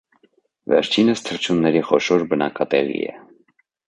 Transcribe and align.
Վերջինս 0.71 1.21
թռչունների 1.27 1.83
խոշոր 1.89 2.25
բնակատեղի 2.31 2.97
է։ 3.15 3.15